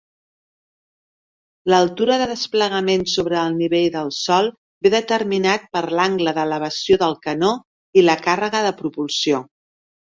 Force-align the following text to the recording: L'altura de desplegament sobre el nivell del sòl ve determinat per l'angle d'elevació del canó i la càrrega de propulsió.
L'altura 1.73 2.17
de 2.21 2.27
desplegament 2.31 3.05
sobre 3.17 3.39
el 3.43 3.53
nivell 3.59 3.87
del 3.97 4.11
sòl 4.23 4.51
ve 4.87 4.95
determinat 4.97 5.71
per 5.77 5.87
l'angle 6.01 6.37
d'elevació 6.41 7.01
del 7.07 7.19
canó 7.31 7.55
i 8.03 8.11
la 8.11 8.21
càrrega 8.29 8.69
de 8.71 8.77
propulsió. 8.85 9.49